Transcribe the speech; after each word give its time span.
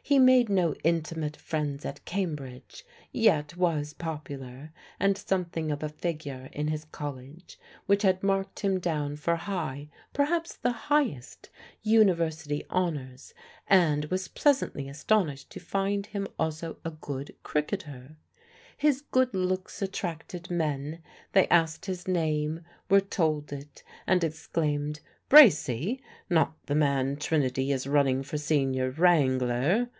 He 0.00 0.18
made 0.18 0.48
no 0.48 0.74
intimate 0.84 1.36
friends 1.36 1.84
at 1.84 2.02
Cambridge; 2.06 2.86
yet 3.12 3.58
was 3.58 3.92
popular 3.92 4.72
and 4.98 5.18
something 5.18 5.70
of 5.70 5.82
a 5.82 5.90
figure 5.90 6.48
in 6.54 6.68
his 6.68 6.86
College, 6.86 7.58
which 7.84 8.00
had 8.04 8.22
marked 8.22 8.60
him 8.60 8.80
down 8.80 9.16
for 9.16 9.36
high 9.36 9.90
perhaps 10.14 10.56
the 10.56 10.72
highest 10.88 11.50
university 11.82 12.64
honours, 12.70 13.34
and 13.66 14.06
was 14.06 14.28
pleasantly 14.28 14.88
astonished 14.88 15.50
to 15.50 15.60
find 15.60 16.06
him 16.06 16.26
also 16.38 16.78
a 16.86 16.90
good 16.90 17.36
cricketer. 17.42 18.16
His 18.78 19.02
good 19.02 19.34
looks 19.34 19.82
attracted 19.82 20.50
men; 20.50 21.02
they 21.32 21.46
asked 21.48 21.84
his 21.84 22.08
name, 22.08 22.62
were 22.88 23.02
told 23.02 23.52
it, 23.52 23.82
and 24.06 24.24
exclaimed, 24.24 25.00
"Bracy? 25.28 26.02
Not 26.30 26.54
the 26.66 26.74
man 26.74 27.16
Trinity 27.18 27.70
is 27.70 27.86
running 27.86 28.22
for 28.22 28.38
Senior 28.38 28.88
Wrangler?" 28.92 29.90